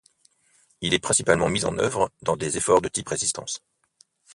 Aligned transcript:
Il 0.81 0.95
est 0.95 0.99
principalement 0.99 1.47
mis 1.47 1.63
en 1.63 1.77
œuvre 1.77 2.09
dans 2.23 2.35
des 2.35 2.57
efforts 2.57 2.81
de 2.81 2.89
type 2.89 3.07
résistance. 3.09 3.61